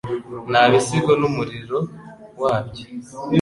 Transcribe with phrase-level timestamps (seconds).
[0.51, 1.79] Nta bisigo n'umuriro
[2.41, 2.85] wabyo